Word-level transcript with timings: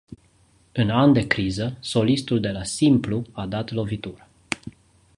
În 0.71 0.89
an 0.89 1.13
de 1.13 1.27
criză, 1.27 1.77
solistul 1.79 2.39
de 2.39 2.51
la 2.51 2.63
Simplu 2.63 3.23
a 3.31 3.45
dat 3.45 3.71
lovitura. 3.71 4.27